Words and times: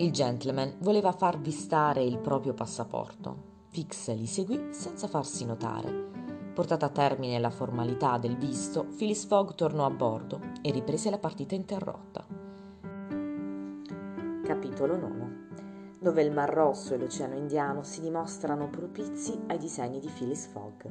Il 0.00 0.12
gentleman 0.12 0.76
voleva 0.78 1.12
farvi 1.12 1.50
stare 1.50 2.02
il 2.02 2.16
proprio 2.16 2.54
passaporto. 2.54 3.48
Fix 3.68 4.10
li 4.14 4.24
seguì 4.24 4.68
senza 4.70 5.06
farsi 5.08 5.44
notare. 5.44 5.92
Portata 6.54 6.86
a 6.86 6.88
termine 6.88 7.38
la 7.38 7.50
formalità 7.50 8.16
del 8.16 8.38
visto, 8.38 8.86
Phyllis 8.96 9.26
Fogg 9.26 9.52
tornò 9.54 9.84
a 9.84 9.90
bordo 9.90 10.40
e 10.62 10.70
riprese 10.70 11.10
la 11.10 11.18
partita 11.18 11.54
interrotta. 11.54 12.24
Capitolo 14.42 14.96
9 14.96 15.48
dove 16.00 16.22
il 16.22 16.32
Mar 16.32 16.48
Rosso 16.48 16.94
e 16.94 16.96
l'Oceano 16.96 17.34
Indiano 17.34 17.82
si 17.82 18.00
dimostrano 18.00 18.70
propizi 18.70 19.38
ai 19.48 19.58
disegni 19.58 20.00
di 20.00 20.08
Phyllis 20.08 20.46
Fogg. 20.46 20.88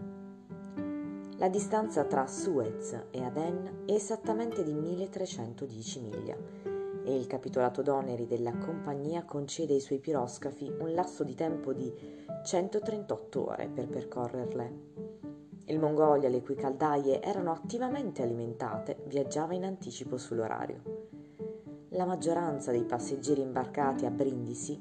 La 1.38 1.50
distanza 1.50 2.04
tra 2.04 2.28
Suez 2.28 3.06
e 3.10 3.24
Aden 3.24 3.86
è 3.88 3.94
esattamente 3.94 4.64
di 4.64 4.74
1310 4.74 6.00
miglia 6.00 6.69
e 7.10 7.16
il 7.16 7.26
capitolato 7.26 7.82
d'oneri 7.82 8.28
della 8.28 8.56
compagnia 8.56 9.24
concede 9.24 9.74
ai 9.74 9.80
suoi 9.80 9.98
piroscafi 9.98 10.72
un 10.80 10.94
lasso 10.94 11.24
di 11.24 11.34
tempo 11.34 11.74
di 11.74 11.92
138 12.46 13.50
ore 13.50 13.68
per 13.68 13.88
percorrerle. 13.88 14.80
Il 15.66 15.80
Mongolia, 15.80 16.30
le 16.30 16.42
cui 16.42 16.54
caldaie 16.54 17.20
erano 17.20 17.52
attivamente 17.52 18.22
alimentate, 18.22 19.04
viaggiava 19.08 19.56
in 19.56 19.64
anticipo 19.64 20.18
sull'orario. 20.18 21.08
La 21.90 22.06
maggioranza 22.06 22.72
dei 22.72 22.86
passeggeri 22.86 23.42
imbarcati 23.42 24.06
a 24.06 24.12
Brindisi 24.12 24.80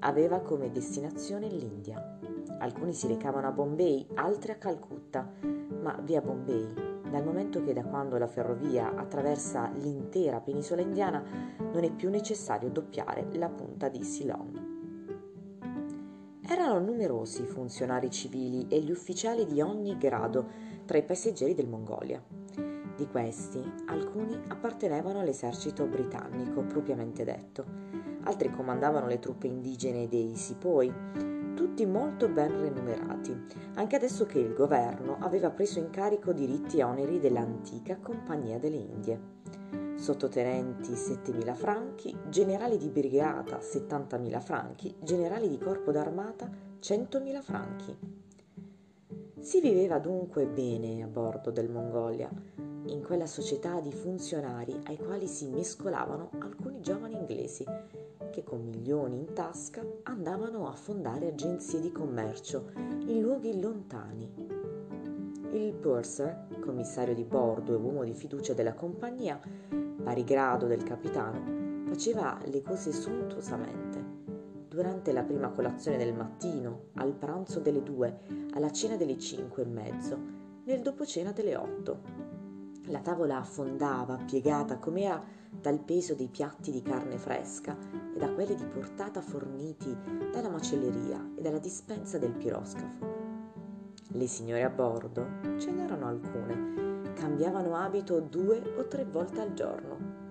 aveva 0.00 0.40
come 0.40 0.70
destinazione 0.70 1.48
l'India. 1.48 2.18
Alcuni 2.58 2.94
si 2.94 3.06
recavano 3.06 3.48
a 3.48 3.52
Bombay, 3.52 4.06
altri 4.14 4.52
a 4.52 4.56
Calcutta, 4.56 5.30
ma 5.80 5.94
via 6.02 6.22
Bombay, 6.22 6.95
dal 7.10 7.24
momento 7.24 7.62
che 7.62 7.72
da 7.72 7.84
quando 7.84 8.18
la 8.18 8.26
ferrovia 8.26 8.94
attraversa 8.94 9.70
l'intera 9.74 10.40
penisola 10.40 10.82
indiana 10.82 11.22
non 11.58 11.84
è 11.84 11.90
più 11.90 12.10
necessario 12.10 12.70
doppiare 12.70 13.28
la 13.32 13.48
punta 13.48 13.88
di 13.88 14.02
Ceylon. 14.02 14.74
Erano 16.48 16.78
numerosi 16.78 17.42
i 17.42 17.46
funzionari 17.46 18.10
civili 18.10 18.66
e 18.68 18.80
gli 18.80 18.90
ufficiali 18.90 19.46
di 19.46 19.60
ogni 19.60 19.96
grado 19.98 20.46
tra 20.84 20.96
i 20.96 21.04
passeggeri 21.04 21.54
del 21.54 21.68
Mongolia. 21.68 22.22
Di 22.96 23.06
questi, 23.08 23.60
alcuni 23.86 24.40
appartenevano 24.48 25.20
all'esercito 25.20 25.84
britannico 25.86 26.62
propriamente 26.62 27.24
detto, 27.24 27.64
altri 28.22 28.50
comandavano 28.50 29.06
le 29.06 29.18
truppe 29.18 29.48
indigene 29.48 30.08
dei 30.08 30.34
Sipoi, 30.34 31.35
tutti 31.56 31.86
molto 31.86 32.28
ben 32.28 32.60
remunerati, 32.60 33.34
anche 33.76 33.96
adesso 33.96 34.26
che 34.26 34.38
il 34.38 34.52
governo 34.52 35.16
aveva 35.20 35.50
preso 35.50 35.78
in 35.78 35.88
carico 35.88 36.34
diritti 36.34 36.76
e 36.76 36.82
oneri 36.84 37.18
dell'antica 37.18 37.96
Compagnia 37.96 38.58
delle 38.58 38.76
Indie. 38.76 39.20
Sottotenenti 39.96 40.92
7.000 40.92 41.54
franchi, 41.54 42.14
generali 42.28 42.76
di 42.76 42.90
brigata 42.90 43.56
70.000 43.56 44.40
franchi, 44.40 44.94
generali 45.02 45.48
di 45.48 45.56
corpo 45.56 45.92
d'armata 45.92 46.50
100.000 46.78 47.40
franchi. 47.40 47.98
Si 49.40 49.60
viveva 49.62 49.98
dunque 49.98 50.46
bene 50.46 51.02
a 51.02 51.06
bordo 51.06 51.50
del 51.50 51.70
Mongolia, 51.70 52.28
in 52.88 53.02
quella 53.02 53.26
società 53.26 53.80
di 53.80 53.92
funzionari 53.92 54.78
ai 54.84 54.98
quali 54.98 55.26
si 55.26 55.46
mescolavano 55.48 56.30
alcuni 56.38 56.82
giovani 56.82 57.16
inglesi 57.16 57.64
che 58.36 58.44
con 58.44 58.66
milioni 58.66 59.16
in 59.16 59.32
tasca 59.32 59.82
andavano 60.02 60.68
a 60.68 60.72
fondare 60.72 61.28
agenzie 61.28 61.80
di 61.80 61.90
commercio 61.90 62.70
in 63.06 63.22
luoghi 63.22 63.58
lontani. 63.58 64.30
Il 65.52 65.72
purser, 65.72 66.46
commissario 66.60 67.14
di 67.14 67.24
bordo 67.24 67.72
e 67.72 67.78
uomo 67.78 68.04
di 68.04 68.12
fiducia 68.12 68.52
della 68.52 68.74
compagnia, 68.74 69.40
pari 70.02 70.22
grado 70.22 70.66
del 70.66 70.82
capitano, 70.82 71.86
faceva 71.88 72.38
le 72.44 72.60
cose 72.60 72.92
sontuosamente. 72.92 74.04
Durante 74.68 75.12
la 75.12 75.22
prima 75.22 75.48
colazione 75.48 75.96
del 75.96 76.12
mattino, 76.12 76.88
al 76.96 77.14
pranzo 77.14 77.60
delle 77.60 77.82
due, 77.82 78.20
alla 78.52 78.70
cena 78.70 78.96
delle 78.96 79.16
cinque 79.16 79.62
e 79.62 79.66
mezzo, 79.66 80.18
nel 80.64 80.82
dopocena 80.82 81.32
delle 81.32 81.56
otto. 81.56 82.25
La 82.88 83.00
tavola 83.00 83.38
affondava, 83.38 84.16
piegata 84.16 84.78
com'era 84.78 85.20
dal 85.50 85.80
peso 85.80 86.14
dei 86.14 86.28
piatti 86.28 86.70
di 86.70 86.82
carne 86.82 87.18
fresca 87.18 87.76
e 88.14 88.16
da 88.16 88.30
quelli 88.30 88.54
di 88.54 88.64
portata 88.64 89.20
forniti 89.20 89.96
dalla 90.30 90.50
macelleria 90.50 91.32
e 91.36 91.40
dalla 91.40 91.58
dispensa 91.58 92.18
del 92.18 92.30
piroscafo. 92.30 93.14
Le 94.12 94.26
signore 94.28 94.62
a 94.62 94.70
bordo, 94.70 95.26
ce 95.58 95.72
n'erano 95.72 96.06
alcune, 96.06 97.12
cambiavano 97.14 97.74
abito 97.74 98.20
due 98.20 98.62
o 98.76 98.86
tre 98.86 99.04
volte 99.04 99.40
al 99.40 99.52
giorno. 99.54 100.24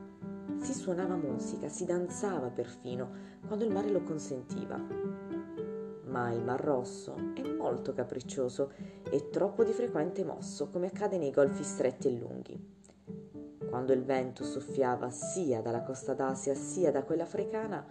Si 0.62 0.74
suonava 0.74 1.16
musica, 1.18 1.68
si 1.68 1.84
danzava 1.84 2.50
perfino, 2.50 3.10
quando 3.46 3.66
il 3.66 3.74
mare 3.74 3.92
lo 3.92 4.02
consentiva. 4.04 4.80
Ma 6.16 6.32
il 6.32 6.42
Mar 6.42 6.62
Rosso 6.62 7.34
è 7.36 7.42
molto 7.42 7.92
capriccioso 7.92 8.72
e 9.12 9.28
troppo 9.28 9.66
di 9.66 9.74
frequente 9.74 10.24
mosso, 10.24 10.70
come 10.70 10.88
accade 10.88 11.18
nei 11.18 11.30
golfi 11.30 11.66
stretti 11.66 12.08
e 12.08 12.12
lunghi. 12.18 12.74
Quando 13.68 13.92
il 13.92 14.02
vento 14.02 14.46
soffiava 14.46 15.10
sia 15.10 15.60
dalla 15.60 15.82
costa 15.82 16.14
d'Asia 16.14 16.54
sia 16.54 16.90
da 16.90 17.04
quella 17.04 17.24
africana, 17.24 17.86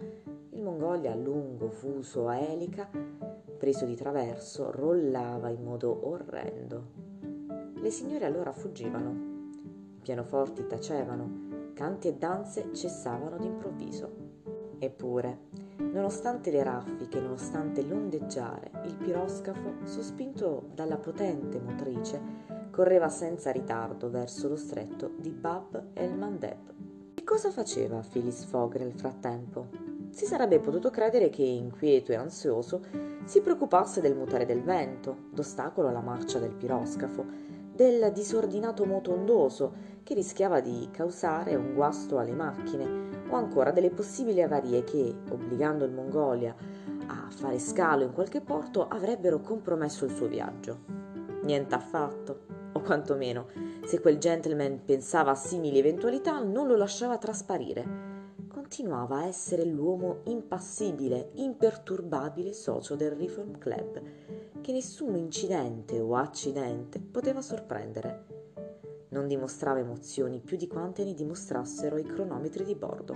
il 0.49 0.59
Mongolia, 0.59 1.13
lungo, 1.13 1.69
fuso, 1.69 2.27
a 2.27 2.39
elica, 2.39 2.89
preso 3.59 3.85
di 3.85 3.95
traverso, 3.95 4.71
rollava 4.71 5.49
in 5.49 5.61
modo 5.61 6.07
orrendo. 6.07 6.83
Le 7.75 7.91
signore 7.91 8.25
allora 8.25 8.53
fuggivano. 8.53 9.11
I 9.97 9.99
pianoforti 10.01 10.65
tacevano, 10.65 11.73
canti 11.75 12.07
e 12.07 12.15
danze 12.15 12.73
cessavano 12.73 13.37
d'improvviso. 13.37 14.09
Eppure, 14.79 15.64
nonostante 15.77 16.51
le 16.51 16.63
raffiche, 16.63 17.19
nonostante 17.19 17.83
l'ondeggiare, 17.83 18.71
il 18.85 18.95
piroscafo, 18.95 19.75
sospinto 19.83 20.69
dalla 20.73 20.97
potente 20.97 21.59
motrice, 21.59 22.19
correva 22.71 23.09
senza 23.09 23.51
ritardo 23.51 24.09
verso 24.09 24.47
lo 24.47 24.55
stretto 24.55 25.11
di 25.17 25.29
Bab 25.29 25.91
el 25.93 26.13
Mandeb. 26.13 26.73
Che 27.13 27.23
cosa 27.23 27.49
faceva 27.49 28.03
Phyllis 28.09 28.43
Fogg 28.45 28.75
nel 28.75 28.93
frattempo? 28.93 29.67
Si 30.09 30.25
sarebbe 30.25 30.59
potuto 30.59 30.89
credere 30.89 31.29
che, 31.29 31.43
inquieto 31.43 32.11
e 32.11 32.15
ansioso, 32.15 32.81
si 33.25 33.41
preoccupasse 33.41 34.01
del 34.01 34.15
mutare 34.15 34.45
del 34.45 34.61
vento, 34.61 35.25
d'ostacolo 35.31 35.87
alla 35.87 36.01
marcia 36.01 36.39
del 36.39 36.53
piroscafo, 36.53 37.25
del 37.73 38.11
disordinato 38.13 38.85
moto 38.85 39.11
ondoso 39.11 39.73
che 40.03 40.13
rischiava 40.13 40.61
di 40.61 40.87
causare 40.91 41.55
un 41.55 41.73
guasto 41.73 42.17
alle 42.17 42.31
macchine, 42.31 43.14
o 43.29 43.35
ancora 43.35 43.71
delle 43.71 43.89
possibili 43.89 44.41
avarie 44.41 44.83
che, 44.83 45.15
obbligando 45.29 45.85
il 45.85 45.91
Mongolia 45.91 46.55
a 47.07 47.27
fare 47.29 47.59
scalo 47.59 48.03
in 48.03 48.13
qualche 48.13 48.41
porto, 48.41 48.87
avrebbero 48.87 49.39
compromesso 49.39 50.05
il 50.05 50.11
suo 50.11 50.27
viaggio. 50.27 50.79
Niente 51.43 51.75
affatto 51.75 52.39
o 52.73 52.81
quantomeno, 52.81 53.47
se 53.85 53.99
quel 53.99 54.17
gentleman 54.17 54.81
pensava 54.83 55.31
a 55.31 55.35
simili 55.35 55.77
eventualità, 55.77 56.39
non 56.39 56.67
lo 56.67 56.75
lasciava 56.75 57.17
trasparire. 57.17 58.13
Continuava 58.47 59.19
a 59.19 59.25
essere 59.25 59.63
l'uomo 59.63 60.21
impassibile, 60.25 61.29
imperturbabile 61.35 62.51
socio 62.53 62.95
del 62.95 63.11
Reform 63.11 63.57
Club, 63.57 64.01
che 64.61 64.71
nessun 64.71 65.15
incidente 65.15 65.99
o 65.99 66.15
accidente 66.15 66.99
poteva 66.99 67.41
sorprendere. 67.41 68.34
Non 69.15 69.27
dimostrava 69.27 69.79
emozioni 69.79 70.41
più 70.41 70.57
di 70.57 70.67
quante 70.67 71.05
ne 71.05 71.13
dimostrassero 71.13 71.97
i 71.97 72.03
cronometri 72.03 72.65
di 72.65 72.75
bordo. 72.75 73.15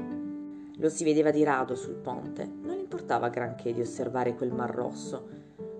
Lo 0.77 0.87
si 0.87 1.03
vedeva 1.03 1.29
di 1.29 1.43
rado 1.43 1.75
sul 1.75 1.95
ponte, 1.95 2.49
non 2.61 2.79
importava 2.79 3.27
granché 3.27 3.73
di 3.73 3.81
osservare 3.81 4.33
quel 4.33 4.53
mar 4.53 4.73
rosso, 4.73 5.27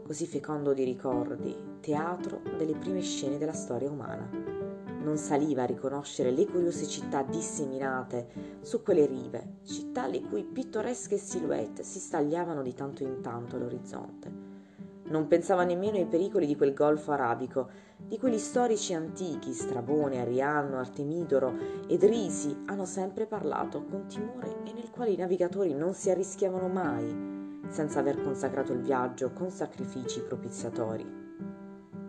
così 0.04 0.28
fecondo 0.28 0.74
di 0.74 0.84
ricordi, 0.84 1.56
teatro 1.80 2.42
delle 2.58 2.76
prime 2.76 3.00
scene 3.00 3.38
della 3.38 3.54
storia 3.54 3.90
umana. 3.90 4.30
Non 5.02 5.16
saliva 5.16 5.64
a 5.64 5.68
riconoscere 5.68 6.32
le 6.32 6.46
curiose 6.46 6.86
città 6.86 7.24
disseminate 7.24 8.58
su 8.60 8.84
quelle 8.84 9.06
rive, 9.06 9.60
città 9.64 10.06
le 10.06 10.20
cui 10.20 10.44
pittoresche 10.44 11.18
silhouette 11.18 11.84
si 11.84 12.00
stagliavano 12.00 12.62
di 12.62 12.74
tanto 12.74 13.04
in 13.04 13.22
tanto 13.22 13.56
all'orizzonte. 13.56 14.39
Non 15.10 15.28
pensava 15.28 15.64
nemmeno 15.64 15.98
ai 15.98 16.06
pericoli 16.06 16.46
di 16.46 16.56
quel 16.56 16.74
golfo 16.74 17.12
arabico, 17.12 17.70
di 17.98 18.18
cui 18.18 18.32
gli 18.32 18.38
storici 18.38 18.94
antichi, 18.94 19.54
Strabone, 19.54 20.22
Arianno, 20.22 20.78
Artemidoro 20.78 21.54
ed 21.88 22.04
Risi 22.04 22.56
hanno 22.66 22.86
sempre 22.86 23.26
parlato 23.26 23.84
con 23.84 24.06
timore 24.08 24.64
e 24.66 24.74
nel 24.74 24.90
quale 24.92 25.12
i 25.12 25.18
navigatori 25.18 25.74
non 25.74 25.94
si 25.94 26.10
arrischiavano 26.10 26.68
mai 26.68 27.38
senza 27.70 28.00
aver 28.00 28.22
consacrato 28.24 28.74
il 28.74 28.82
viaggio 28.82 29.32
con 29.32 29.50
sacrifici 29.50 30.22
propiziatori. 30.22 31.06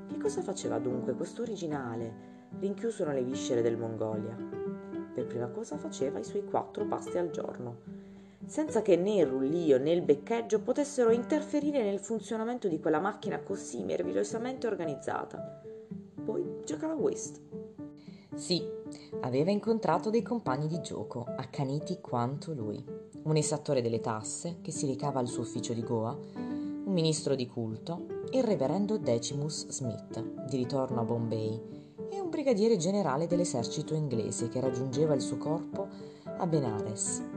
Che 0.06 0.18
cosa 0.18 0.42
faceva 0.42 0.78
dunque 0.78 1.14
questo 1.14 1.42
originale, 1.42 2.48
rinchiuso 2.58 3.04
nelle 3.04 3.22
viscere 3.22 3.62
del 3.62 3.76
Mongolia? 3.76 4.36
Per 5.14 5.26
prima 5.26 5.48
cosa 5.48 5.76
faceva 5.76 6.18
i 6.18 6.24
suoi 6.24 6.44
quattro 6.44 6.86
pasti 6.86 7.18
al 7.18 7.30
giorno, 7.30 7.99
senza 8.50 8.82
che 8.82 8.96
né 8.96 9.14
il 9.14 9.26
rullio 9.26 9.78
né 9.78 9.92
il 9.92 10.02
beccheggio 10.02 10.60
potessero 10.60 11.12
interferire 11.12 11.84
nel 11.84 12.00
funzionamento 12.00 12.66
di 12.66 12.80
quella 12.80 12.98
macchina 12.98 13.38
così 13.38 13.84
meravigliosamente 13.84 14.66
organizzata. 14.66 15.62
Poi 16.24 16.58
giocava 16.64 16.94
a 16.94 16.96
whist. 16.96 17.40
Sì, 18.34 18.60
aveva 19.20 19.52
incontrato 19.52 20.10
dei 20.10 20.22
compagni 20.22 20.66
di 20.66 20.80
gioco, 20.80 21.24
accaniti 21.36 22.00
quanto 22.00 22.52
lui 22.52 22.84
un 23.22 23.36
esattore 23.36 23.82
delle 23.82 24.00
tasse 24.00 24.56
che 24.62 24.72
si 24.72 24.84
recava 24.84 25.20
al 25.20 25.28
suo 25.28 25.42
ufficio 25.42 25.72
di 25.72 25.84
Goa, 25.84 26.10
un 26.10 26.92
ministro 26.92 27.36
di 27.36 27.46
culto, 27.46 28.04
il 28.32 28.42
reverendo 28.42 28.98
Decimus 28.98 29.68
Smith, 29.68 30.48
di 30.48 30.56
ritorno 30.56 31.02
a 31.02 31.04
Bombay, 31.04 31.60
e 32.10 32.18
un 32.18 32.30
brigadiere 32.30 32.76
generale 32.76 33.28
dell'esercito 33.28 33.94
inglese 33.94 34.48
che 34.48 34.58
raggiungeva 34.58 35.14
il 35.14 35.20
suo 35.20 35.36
corpo 35.36 35.86
a 36.24 36.46
Benares. 36.48 37.29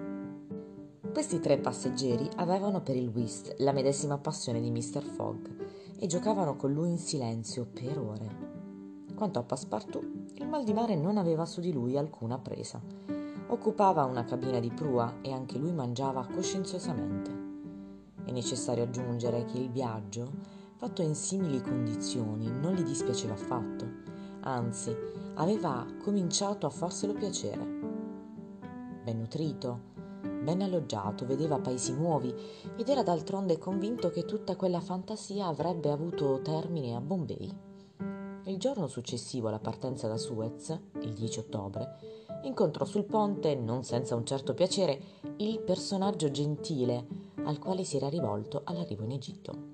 Questi 1.14 1.40
tre 1.40 1.60
passeggeri 1.60 2.28
avevano 2.38 2.82
per 2.82 2.96
il 2.96 3.08
whist 3.08 3.54
la 3.60 3.72
medesima 3.72 4.18
passione 4.18 4.60
di 4.60 4.72
Mr. 4.72 5.04
Fogg 5.04 5.48
e 6.00 6.08
giocavano 6.08 6.56
con 6.56 6.74
lui 6.74 6.90
in 6.90 6.98
silenzio 6.98 7.68
per 7.72 8.00
ore. 8.00 8.36
Quanto 9.14 9.38
a 9.38 9.44
Passepartout, 9.44 10.32
il 10.34 10.48
mal 10.48 10.64
di 10.64 10.74
mare 10.74 10.96
non 10.96 11.18
aveva 11.18 11.46
su 11.46 11.62
di 11.62 11.72
lui 11.72 12.00
alcuna 12.00 12.40
presa. 12.40 12.82
Occupava 13.46 14.06
una 14.06 14.26
cabina 14.26 14.60
di 14.60 14.72
prua 14.72 15.18
e 15.22 15.32
anche 15.32 15.60
lui 15.60 15.72
mangiava 15.72 16.26
coscienziosamente. 16.26 17.32
È 18.26 18.32
necessario 18.32 18.84
aggiungere 18.84 19.46
che 19.46 19.60
il 19.60 19.70
viaggio, 19.70 20.32
fatto 20.78 21.04
in 21.04 21.14
simili 21.14 21.62
condizioni, 21.62 22.50
non 22.50 22.74
gli 22.74 22.84
dispiaceva 22.84 23.34
affatto, 23.34 23.86
anzi 24.42 24.92
aveva 25.36 25.86
cominciato 26.02 26.66
a 26.66 26.72
farselo 26.72 27.14
piacere. 27.14 27.64
Ben 29.04 29.20
nutrito, 29.20 29.93
ben 30.44 30.62
alloggiato, 30.62 31.26
vedeva 31.26 31.60
paesi 31.60 31.94
nuovi 31.94 32.34
ed 32.76 32.88
era 32.90 33.02
d'altronde 33.02 33.58
convinto 33.58 34.10
che 34.10 34.26
tutta 34.26 34.56
quella 34.56 34.82
fantasia 34.82 35.48
avrebbe 35.48 35.90
avuto 35.90 36.42
termine 36.42 36.96
a 36.96 37.02
Bombay. 37.02 37.50
Il 38.46 38.58
giorno 38.58 38.88
successivo 38.88 39.48
alla 39.48 39.60
partenza 39.60 40.08
da 40.08 40.18
Suez, 40.18 40.78
il 41.02 41.14
10 41.14 41.40
ottobre, 41.40 41.98
incontrò 42.44 42.84
sul 42.84 43.06
ponte, 43.06 43.56
non 43.56 43.84
senza 43.84 44.16
un 44.16 44.26
certo 44.26 44.54
piacere, 44.54 45.00
il 45.38 45.62
personaggio 45.62 46.30
gentile 46.30 47.08
al 47.46 47.58
quale 47.58 47.86
si 47.86 47.96
era 47.96 48.10
rivolto 48.10 48.62
all'arrivo 48.66 49.06
in 49.06 49.12
Egitto. 49.12 49.72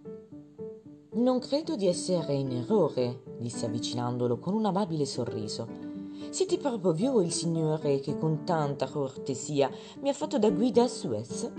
Non 1.14 1.40
credo 1.40 1.76
di 1.76 1.88
essere 1.88 2.34
in 2.34 2.52
errore, 2.52 3.24
disse 3.40 3.66
avvicinandolo 3.66 4.38
con 4.38 4.54
un 4.54 4.66
amabile 4.66 5.06
sorriso. 5.06 5.89
Siete 6.30 6.58
proprio 6.58 6.94
voi 6.94 7.26
il 7.26 7.32
signore 7.32 8.00
che 8.00 8.18
con 8.18 8.44
tanta 8.44 8.88
cortesia 8.88 9.70
mi 10.02 10.10
ha 10.10 10.14
fatto 10.14 10.38
da 10.38 10.52
guida 10.52 10.84
a 10.84 10.88
Suez? 10.88 11.52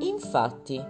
Infatti, 0.00 0.84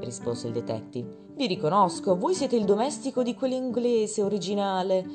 rispose 0.00 0.48
il 0.48 0.52
detective, 0.52 1.24
vi 1.36 1.46
riconosco, 1.46 2.16
voi 2.16 2.34
siete 2.34 2.56
il 2.56 2.64
domestico 2.64 3.22
di 3.22 3.34
quell'inglese 3.34 4.22
originale. 4.22 5.06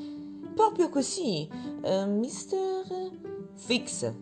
Proprio 0.54 0.88
così, 0.88 1.46
uh, 1.50 2.08
Mr. 2.08 3.10
Fix. 3.56 4.14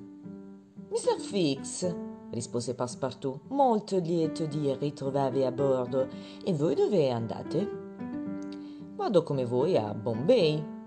Mr. 0.89 1.21
Fix, 1.21 1.95
rispose 2.31 2.75
Passepartout, 2.75 3.43
molto 3.49 3.99
lieto 3.99 4.47
di 4.47 4.75
ritrovarvi 4.75 5.45
a 5.45 5.53
bordo. 5.53 6.09
E 6.43 6.53
voi 6.55 6.75
dove 6.75 7.11
andate? 7.11 7.71
Vado 8.97 9.23
come 9.23 9.45
voi 9.45 9.77
a 9.77 9.95
Bombay. 9.95 10.79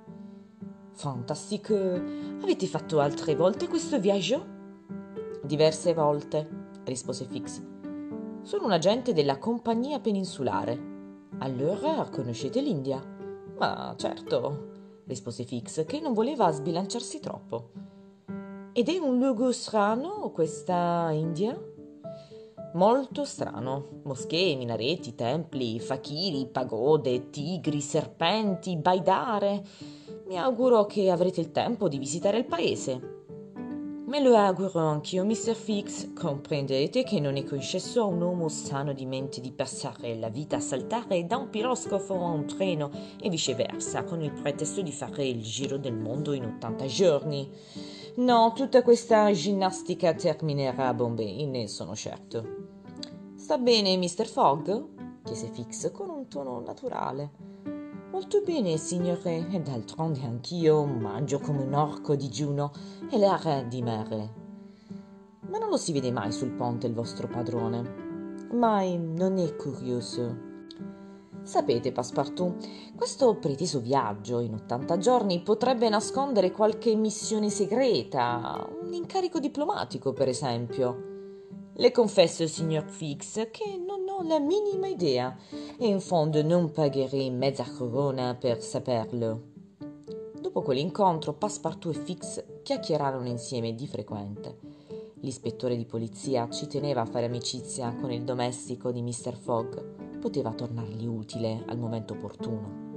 Fantastico. 0.94 1.75
Avete 1.75 2.68
fatto 2.68 3.00
altre 3.00 3.36
volte 3.36 3.68
questo 3.68 4.00
viaggio? 4.00 4.45
Diverse 5.44 5.94
volte, 5.94 6.48
rispose 6.86 7.25
Fix. 7.25 7.62
Sono 8.44 8.66
un 8.66 8.72
agente 8.72 9.12
della 9.12 9.40
compagnia 9.40 10.00
peninsulare. 10.00 10.92
Allora 11.40 12.07
conoscete 12.12 12.62
l'India? 12.62 13.04
Ma 13.57 13.94
certo, 13.98 15.01
rispose 15.06 15.44
Fix, 15.44 15.84
che 15.86 16.00
non 16.00 16.13
voleva 16.13 16.51
sbilanciarsi 16.51 17.19
troppo. 17.19 17.72
Ed 18.72 18.88
è 18.88 18.98
un 18.98 19.18
luogo 19.18 19.51
strano 19.51 20.31
questa 20.31 21.10
India? 21.12 21.60
Molto 22.75 23.25
strano. 23.25 24.01
Moschee, 24.04 24.56
minareti, 24.56 25.16
templi, 25.16 25.80
fakiri, 25.80 26.48
pagode, 26.48 27.30
tigri, 27.30 27.81
serpenti, 27.81 28.78
baidare. 28.78 29.63
Mi 30.33 30.39
auguro 30.39 30.88
che 30.88 31.12
avrete 31.12 31.41
il 31.41 31.51
tempo 31.51 31.88
di 31.88 32.00
visitare 32.00 32.39
il 32.39 32.45
paese. 32.45 33.25
Me 34.07 34.19
lo 34.19 34.35
auguro 34.35 34.80
anch'io, 34.80 35.24
Mr. 35.24 35.53
Fix. 35.53 36.12
Comprendete 36.12 37.03
che 37.03 37.19
non 37.19 37.35
è 37.35 37.44
concesso 37.44 38.01
a 38.01 38.06
un 38.06 38.19
uomo 38.19 38.50
sano 38.50 38.94
di 38.94 39.06
mente 39.06 39.41
di 39.41 39.51
passare 39.51 40.15
la 40.15 40.30
vita 40.30 40.56
a 40.56 40.59
saltare 40.59 41.27
da 41.27 41.38
un 41.38 41.51
piroscafo 41.51 42.15
a 42.15 42.31
un 42.31 42.47
treno 42.47 42.89
e 43.21 43.30
viceversa, 43.30 44.06
con 44.06 44.24
il 44.24 44.31
pretesto 44.31 44.81
di 44.81 44.91
fare 44.91 45.24
il 45.24 45.44
giro 45.44 45.77
del 45.77 45.94
mondo 45.94 46.33
in 46.33 46.45
80 46.45 46.85
giorni. 46.88 47.47
No, 48.15 48.53
tutta 48.56 48.81
questa 48.81 49.31
ginnastica 49.33 50.15
terminerà 50.15 50.88
a 50.88 50.95
Bombay, 50.95 51.45
ne 51.45 51.68
sono 51.68 51.94
certo. 51.94 52.71
Sta 53.35 53.59
bene, 53.59 53.95
Mr. 53.97 54.25
Fogg? 54.25 55.21
chiese 55.24 55.51
Fix 55.53 55.91
con 55.91 56.09
un 56.09 56.27
tono 56.27 56.59
naturale. 56.59 57.52
Molto 58.13 58.42
bene, 58.42 58.77
signore, 58.77 59.48
e 59.50 59.60
d'altronde 59.60 60.21
anch'io 60.21 60.86
mangio 60.86 61.39
come 61.39 61.63
un 61.63 61.74
orco 61.74 62.15
digiuno 62.15 62.71
e 63.10 63.18
l'aria 63.18 63.63
di 63.63 63.81
mare. 63.81 64.33
Ma 65.50 65.57
non 65.57 65.69
lo 65.69 65.77
si 65.77 65.92
vede 65.94 66.12
mai 66.12 66.31
sul 66.31 66.51
ponte 66.51 66.86
il 66.86 66.94
vostro 66.94 67.27
padrone. 67.27 68.45
Mai 68.51 69.00
non 69.00 69.39
è 69.39 69.56
curioso. 69.56 70.38
Sapete, 71.42 71.92
Passepartout, 71.92 72.94
questo 72.95 73.36
preteso 73.39 73.80
viaggio 73.80 74.42
in 74.42 74.54
80 74.54 74.98
giorni 75.00 75.42
potrebbe 75.42 75.89
nascondere 75.89 76.51
qualche 76.51 76.94
missione 76.94 77.50
segreta, 77.50 78.63
un 78.83 78.94
incarico 78.94 79.39
diplomatico, 79.39 80.13
per 80.13 80.27
esempio. 80.27 81.13
Le 81.74 81.92
confesso, 81.92 82.45
signor 82.45 82.83
Fix, 82.83 83.50
che 83.50 83.75
non 83.83 84.02
ho 84.15 84.21
la 84.21 84.39
minima 84.39 84.88
idea 84.88 85.36
e 85.77 85.88
in 85.88 86.00
fondo 86.00 86.44
non 86.44 86.71
pagherei 86.71 87.31
mezza 87.31 87.65
corona 87.75 88.36
per 88.36 88.62
saperlo. 88.62 89.51
Dopo 90.39 90.62
quell'incontro, 90.62 91.33
Passepartout 91.33 91.95
e 91.95 92.00
Fix 92.00 92.44
chiacchierarono 92.62 93.27
insieme 93.27 93.74
di 93.74 93.88
frequente. 93.88 94.60
L'ispettore 95.21 95.75
di 95.75 95.86
polizia 95.86 96.48
ci 96.50 96.68
teneva 96.68 97.01
a 97.01 97.06
fare 97.06 97.25
amicizia 97.25 97.95
con 98.00 98.12
il 98.12 98.24
domestico 98.24 98.92
di 98.92 99.01
Mr. 99.01 99.36
Fogg. 99.36 100.19
Poteva 100.19 100.54
tornargli 100.54 101.07
utile 101.07 101.63
al 101.66 101.80
momento 101.80 102.13
opportuno. 102.13 102.93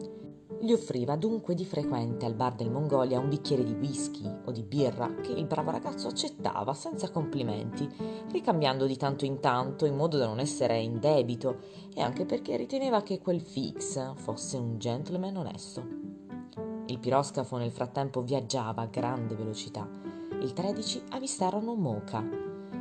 Gli 0.58 0.72
offriva 0.72 1.16
dunque 1.16 1.54
di 1.54 1.66
frequente 1.66 2.24
al 2.24 2.34
bar 2.34 2.54
del 2.54 2.70
Mongolia 2.70 3.20
un 3.20 3.28
bicchiere 3.28 3.62
di 3.62 3.74
whisky 3.74 4.26
o 4.46 4.50
di 4.50 4.62
birra 4.62 5.14
che 5.20 5.32
il 5.32 5.44
bravo 5.44 5.70
ragazzo 5.70 6.08
accettava 6.08 6.72
senza 6.72 7.10
complimenti, 7.10 7.88
ricambiando 8.30 8.86
di 8.86 8.96
tanto 8.96 9.26
in 9.26 9.38
tanto 9.38 9.84
in 9.84 9.94
modo 9.94 10.16
da 10.16 10.26
non 10.26 10.40
essere 10.40 10.78
in 10.78 10.98
debito 10.98 11.58
e 11.94 12.00
anche 12.00 12.24
perché 12.24 12.56
riteneva 12.56 13.02
che 13.02 13.20
quel 13.20 13.42
Fix 13.42 14.14
fosse 14.16 14.56
un 14.56 14.78
gentleman 14.78 15.36
onesto. 15.36 15.86
Il 16.86 16.98
piroscafo 16.98 17.58
nel 17.58 17.70
frattempo 17.70 18.22
viaggiava 18.22 18.82
a 18.82 18.86
grande 18.86 19.34
velocità. 19.34 19.86
Il 20.40 20.52
13 20.52 21.02
avvistarono 21.10 21.74
Mocha, 21.74 22.22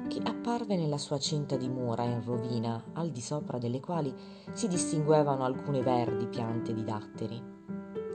che 0.07 0.19
apparve 0.23 0.77
nella 0.77 0.97
sua 0.97 1.17
cinta 1.19 1.57
di 1.57 1.67
mura 1.67 2.03
in 2.03 2.23
rovina, 2.23 2.81
al 2.93 3.09
di 3.09 3.21
sopra 3.21 3.57
delle 3.57 3.81
quali 3.81 4.13
si 4.53 4.67
distinguevano 4.67 5.43
alcune 5.43 5.81
verdi 5.81 6.27
piante 6.27 6.73
di 6.73 6.83
datteri. 6.83 7.54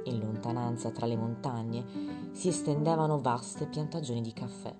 In 0.04 0.18
lontananza 0.18 0.90
tra 0.90 1.06
le 1.06 1.16
montagne 1.16 1.84
si 2.32 2.48
estendevano 2.48 3.20
vaste 3.20 3.66
piantagioni 3.66 4.20
di 4.22 4.32
caffè. 4.32 4.74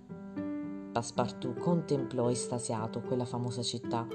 Passepartout 0.93 1.59
contemplò 1.59 2.31
estasiato 2.31 3.01
quella 3.01 3.25
famosa 3.25 3.63
città 3.63 4.07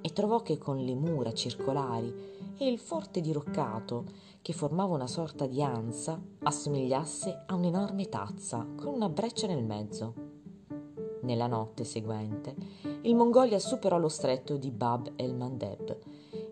e 0.00 0.12
trovò 0.12 0.42
che 0.42 0.58
con 0.58 0.78
le 0.78 0.94
mura 0.94 1.32
circolari 1.32 2.32
e 2.56 2.68
il 2.68 2.78
forte 2.78 3.20
diroccato 3.20 4.04
che 4.40 4.52
formava 4.52 4.94
una 4.94 5.06
sorta 5.06 5.46
di 5.46 5.62
ansa 5.62 6.20
assomigliasse 6.42 7.44
a 7.46 7.54
un'enorme 7.54 8.08
tazza 8.08 8.66
con 8.76 8.94
una 8.94 9.08
breccia 9.08 9.46
nel 9.46 9.64
mezzo. 9.64 10.14
Nella 11.22 11.46
notte 11.46 11.84
seguente 11.84 12.54
il 13.02 13.14
Mongolia 13.14 13.58
superò 13.58 13.98
lo 13.98 14.08
stretto 14.08 14.56
di 14.56 14.70
Bab 14.70 15.12
el 15.16 15.34
Mandeb, 15.34 15.98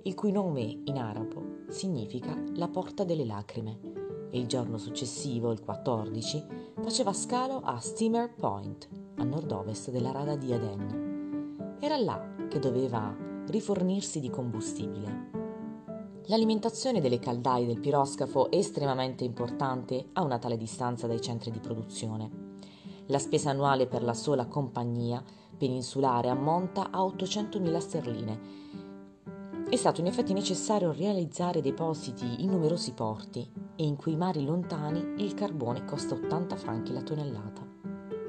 il 0.05 0.15
cui 0.15 0.33
nome 0.33 0.81
in 0.85 0.97
arabo 0.97 1.65
significa 1.69 2.35
la 2.55 2.69
porta 2.69 3.05
delle 3.05 3.25
lacrime 3.25 3.92
e 4.35 4.39
il 4.39 4.47
giorno 4.47 4.79
successivo, 4.79 5.53
il 5.53 5.61
14, 5.61 6.45
faceva 6.81 7.13
scalo 7.13 7.61
a 7.63 7.79
Steamer 7.79 8.33
Point, 8.33 8.89
a 9.17 9.25
nord-ovest 9.25 9.91
della 9.91 10.11
rada 10.11 10.37
di 10.37 10.55
Aden. 10.55 11.77
Era 11.79 11.99
là 11.99 12.35
che 12.49 12.59
doveva 12.59 13.15
rifornirsi 13.47 14.21
di 14.21 14.31
combustibile. 14.31 15.41
L'alimentazione 16.27 17.03
delle 17.03 17.19
caldaie 17.19 17.67
del 17.67 17.79
piroscafo 17.79 18.51
è 18.51 18.57
estremamente 18.57 19.23
importante 19.23 20.09
a 20.15 20.23
una 20.23 20.39
tale 20.39 20.57
distanza 20.57 21.07
dai 21.07 21.21
centri 21.21 21.51
di 21.51 21.61
produzione. 21.61 22.31
La 23.09 23.19
spesa 23.19 23.51
annuale 23.51 23.87
per 23.87 24.03
la 24.03 24.15
sola 24.15 24.47
compagnia 24.47 25.23
peninsulare 25.59 26.31
ammonta 26.31 26.91
a 26.91 27.01
800.000 27.01 27.79
sterline. 27.79 28.41
È 29.69 29.77
stato 29.77 30.01
in 30.01 30.07
effetti 30.07 30.33
necessario 30.33 30.93
realizzare 30.93 31.61
depositi 31.61 32.43
in 32.43 32.51
numerosi 32.51 32.93
porti 32.93 33.72
e 33.83 33.85
in 33.85 33.97
quei 33.97 34.15
mari 34.15 34.45
lontani 34.45 35.15
il 35.25 35.35
carbone 35.35 35.85
costa 35.85 36.15
80 36.15 36.55
franchi 36.55 36.93
la 36.93 37.03
tonnellata. 37.03 37.67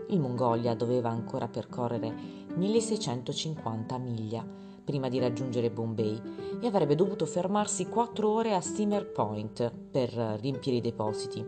Il 0.07 0.19
Mongolia 0.19 0.73
doveva 0.73 1.09
ancora 1.09 1.47
percorrere 1.47 2.11
1650 2.55 3.97
miglia 3.99 4.43
prima 4.83 5.09
di 5.09 5.19
raggiungere 5.19 5.69
Bombay 5.69 6.19
e 6.59 6.65
avrebbe 6.65 6.95
dovuto 6.95 7.27
fermarsi 7.27 7.87
quattro 7.87 8.31
ore 8.31 8.55
a 8.55 8.61
Steamer 8.61 9.11
Point 9.11 9.71
per 9.91 10.09
riempire 10.41 10.77
i 10.77 10.81
depositi. 10.81 11.45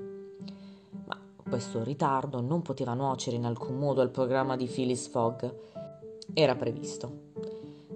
Ma 1.05 1.19
questo 1.49 1.83
ritardo 1.83 2.41
non 2.41 2.61
poteva 2.61 2.93
nuocere 2.93 3.35
in 3.35 3.45
alcun 3.45 3.75
modo 3.77 4.01
al 4.01 4.11
programma 4.11 4.55
di 4.55 4.67
Phyllis 4.67 5.07
Fogg. 5.07 5.51
Era 6.31 6.55
previsto. 6.55 7.24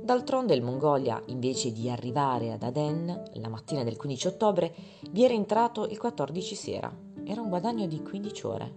D'altronde 0.10 0.56
il 0.56 0.64
Mongolia, 0.64 1.22
invece 1.28 1.72
di 1.72 1.88
arrivare 1.88 2.52
ad 2.52 2.64
Aden 2.64 3.26
la 3.34 3.48
mattina 3.48 3.84
del 3.84 3.96
15 3.96 4.26
ottobre, 4.26 4.74
vi 5.12 5.24
era 5.24 5.36
entrato 5.36 5.86
il 5.86 6.00
14 6.00 6.56
sera. 6.56 6.92
Era 7.24 7.42
un 7.42 7.50
guadagno 7.50 7.86
di 7.86 8.02
15 8.02 8.46
ore. 8.48 8.74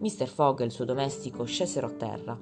Mr. 0.00 0.26
Fogg 0.26 0.58
e 0.58 0.64
il 0.64 0.72
suo 0.72 0.84
domestico 0.84 1.44
scesero 1.44 1.86
a 1.86 1.92
terra. 1.92 2.36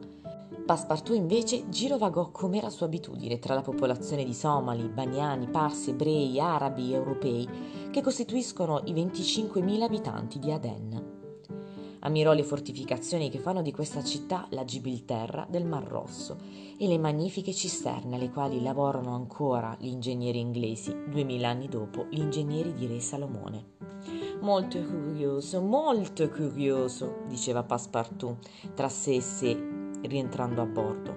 Passepartout 0.64 1.18
invece 1.18 1.68
girovagò 1.68 2.30
come 2.30 2.56
era 2.56 2.70
sua 2.70 2.86
abitudine 2.86 3.38
tra 3.38 3.52
la 3.52 3.60
popolazione 3.60 4.24
di 4.24 4.32
somali, 4.32 4.88
baniani, 4.88 5.46
parsi, 5.46 5.90
ebrei, 5.90 6.40
arabi 6.40 6.94
europei 6.94 7.46
che 7.90 8.00
costituiscono 8.00 8.80
i 8.86 8.94
25.000 8.94 9.82
abitanti 9.82 10.38
di 10.38 10.50
Aden 10.50 11.07
ammirò 12.08 12.32
le 12.32 12.42
fortificazioni 12.42 13.28
che 13.28 13.38
fanno 13.38 13.60
di 13.60 13.70
questa 13.70 14.02
città 14.02 14.46
la 14.50 14.64
Gibilterra 14.64 15.46
del 15.48 15.66
Mar 15.66 15.84
Rosso 15.84 16.38
e 16.78 16.88
le 16.88 16.96
magnifiche 16.96 17.52
cisterne 17.52 18.16
alle 18.16 18.30
quali 18.30 18.62
lavorano 18.62 19.14
ancora 19.14 19.76
gli 19.78 19.88
ingegneri 19.88 20.38
inglesi 20.38 20.96
duemila 21.06 21.50
anni 21.50 21.68
dopo 21.68 22.06
gli 22.08 22.18
ingegneri 22.18 22.72
di 22.72 22.86
Re 22.86 22.98
Salomone. 23.00 23.76
Molto 24.40 24.82
curioso, 24.82 25.60
molto 25.60 26.30
curioso, 26.30 27.24
diceva 27.28 27.62
Passepartout 27.62 28.72
tra 28.74 28.88
sé 28.88 29.16
e 29.16 29.20
sé, 29.20 29.68
rientrando 30.02 30.62
a 30.62 30.66
bordo. 30.66 31.14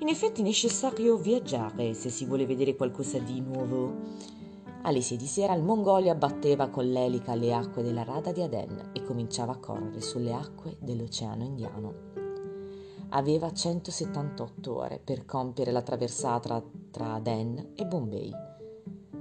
In 0.00 0.08
effetti 0.08 0.40
è 0.40 0.44
necessario 0.44 1.16
viaggiare 1.16 1.94
se 1.94 2.10
si 2.10 2.24
vuole 2.24 2.44
vedere 2.44 2.74
qualcosa 2.74 3.18
di 3.18 3.40
nuovo. 3.40 4.42
Alle 4.86 5.00
sei 5.00 5.16
di 5.16 5.24
sera 5.24 5.54
il 5.54 5.62
Mongolia 5.62 6.14
batteva 6.14 6.68
con 6.68 6.84
l'elica 6.84 7.34
le 7.34 7.54
acque 7.54 7.82
della 7.82 8.04
rada 8.04 8.32
di 8.32 8.42
Aden 8.42 8.90
e 8.92 9.02
cominciava 9.02 9.52
a 9.52 9.58
correre 9.58 10.02
sulle 10.02 10.34
acque 10.34 10.76
dell'Oceano 10.78 11.42
Indiano. 11.42 11.94
Aveva 13.10 13.50
178 13.50 14.76
ore 14.76 15.00
per 15.02 15.24
compiere 15.24 15.72
la 15.72 15.80
traversata 15.80 16.62
tra 16.90 17.14
Aden 17.14 17.72
e 17.74 17.86
Bombay. 17.86 18.30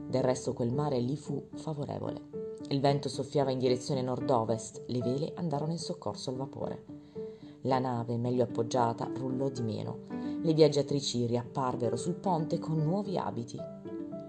Del 0.09 0.21
resto 0.21 0.51
quel 0.51 0.73
mare 0.73 1.01
gli 1.01 1.15
fu 1.15 1.47
favorevole. 1.55 2.21
Il 2.67 2.81
vento 2.81 3.07
soffiava 3.07 3.51
in 3.51 3.59
direzione 3.59 4.01
nord-ovest, 4.01 4.83
le 4.87 4.99
vele 4.99 5.31
andarono 5.35 5.71
in 5.71 5.79
soccorso 5.79 6.29
al 6.29 6.35
vapore. 6.35 6.83
La 7.61 7.79
nave, 7.79 8.17
meglio 8.17 8.43
appoggiata, 8.43 9.09
rullò 9.15 9.47
di 9.47 9.61
meno. 9.61 9.99
Le 10.41 10.53
viaggiatrici 10.53 11.25
riapparvero 11.25 11.95
sul 11.95 12.15
ponte 12.15 12.59
con 12.59 12.83
nuovi 12.83 13.17
abiti, 13.17 13.57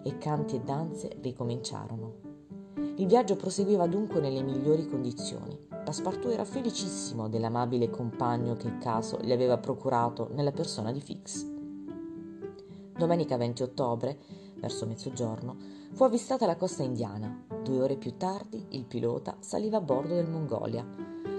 e 0.04 0.18
canti 0.18 0.56
e 0.56 0.60
danze 0.60 1.16
ricominciarono. 1.20 2.32
Il 2.96 3.06
viaggio 3.06 3.34
proseguiva 3.34 3.88
dunque 3.88 4.20
nelle 4.20 4.42
migliori 4.42 4.86
condizioni. 4.86 5.58
Passepartout 5.84 6.32
era 6.32 6.44
felicissimo 6.44 7.28
dell'amabile 7.28 7.90
compagno 7.90 8.54
che 8.54 8.68
il 8.68 8.78
caso 8.78 9.18
gli 9.20 9.32
aveva 9.32 9.58
procurato 9.58 10.28
nella 10.32 10.52
persona 10.52 10.92
di 10.92 11.00
Fix. 11.00 11.44
Domenica 12.96 13.36
20 13.36 13.62
ottobre, 13.64 14.18
verso 14.60 14.86
mezzogiorno, 14.86 15.56
fu 15.92 16.04
avvistata 16.04 16.46
la 16.46 16.56
costa 16.56 16.84
indiana. 16.84 17.46
Due 17.62 17.80
ore 17.82 17.96
più 17.96 18.16
tardi 18.16 18.64
il 18.70 18.84
pilota 18.84 19.36
saliva 19.40 19.78
a 19.78 19.80
bordo 19.80 20.14
del 20.14 20.28
Mongolia. 20.28 20.86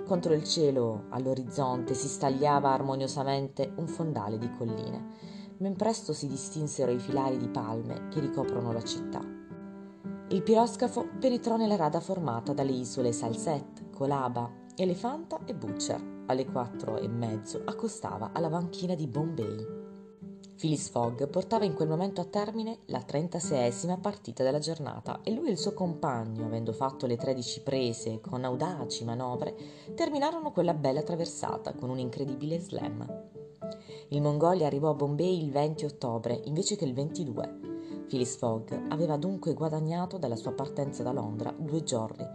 Contro 0.06 0.34
il 0.34 0.44
cielo, 0.44 1.06
all'orizzonte, 1.10 1.94
si 1.94 2.08
stagliava 2.08 2.72
armoniosamente 2.72 3.72
un 3.78 3.88
fondale 3.88 4.38
di 4.38 4.52
colline 4.58 5.36
ben 5.58 5.76
presto 5.76 6.14
si 6.14 6.28
distinsero 6.28 6.92
i 6.92 7.00
filari 7.00 7.38
di 7.38 7.48
palme 7.48 8.08
che 8.10 8.20
ricoprono 8.20 8.72
la 8.72 8.84
città. 8.84 9.22
Il 10.30 10.42
piroscafo 10.42 11.08
penetrò 11.20 11.56
nella 11.56 11.76
rada 11.76 12.00
formata 12.00 12.52
dalle 12.52 12.72
isole 12.72 13.12
Salsette, 13.12 13.90
Colaba, 13.92 14.50
Elefanta 14.76 15.40
e 15.46 15.54
Butcher. 15.54 16.14
Alle 16.28 16.46
quattro 16.46 16.98
e 16.98 17.08
mezzo 17.08 17.62
accostava 17.64 18.32
alla 18.34 18.50
banchina 18.50 18.96
di 18.96 19.06
Bombay. 19.06 19.84
Phyllis 20.58 20.90
Fogg 20.90 21.28
portava 21.28 21.66
in 21.66 21.74
quel 21.74 21.90
momento 21.90 22.22
a 22.22 22.26
termine 22.26 22.80
la 22.86 23.04
36esima 23.06 24.00
partita 24.00 24.42
della 24.42 24.60
giornata 24.60 25.20
e 25.22 25.32
lui 25.32 25.50
e 25.50 25.52
il 25.52 25.58
suo 25.58 25.74
compagno, 25.74 26.46
avendo 26.46 26.72
fatto 26.72 27.06
le 27.06 27.18
13 27.18 27.62
prese 27.62 28.20
con 28.22 28.44
audaci 28.44 29.04
manovre, 29.04 29.56
terminarono 29.94 30.52
quella 30.52 30.74
bella 30.74 31.04
traversata 31.04 31.74
con 31.74 31.90
un 31.90 32.00
incredibile 32.00 32.60
slam. 32.60 33.45
Il 34.10 34.22
Mongolia 34.22 34.68
arrivò 34.68 34.90
a 34.90 34.94
Bombay 34.94 35.44
il 35.44 35.52
20 35.52 35.86
ottobre 35.86 36.42
invece 36.46 36.76
che 36.76 36.86
il 36.86 36.94
22. 36.94 37.60
Phyllis 38.08 38.38
Fogg 38.38 38.72
aveva 38.90 39.18
dunque 39.18 39.54
guadagnato 39.54 40.18
dalla 40.18 40.36
sua 40.36 40.54
partenza 40.54 41.04
da 41.04 41.12
Londra 41.12 41.54
due 41.58 41.84
giorni, 41.84 42.26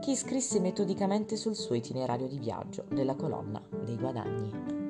che 0.00 0.10
iscrisse 0.10 0.60
metodicamente 0.60 1.36
sul 1.36 1.54
suo 1.54 1.74
itinerario 1.74 2.26
di 2.26 2.38
viaggio 2.38 2.84
della 2.88 3.14
colonna 3.14 3.62
dei 3.84 3.96
guadagni. 3.96 4.88